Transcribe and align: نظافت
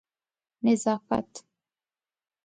نظافت 0.63 1.43